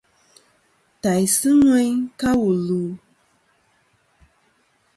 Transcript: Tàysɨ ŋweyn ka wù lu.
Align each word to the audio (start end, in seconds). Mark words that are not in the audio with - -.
Tàysɨ 1.01 1.49
ŋweyn 1.61 1.95
ka 2.19 2.29
wù 2.41 2.49
lu. 2.67 2.81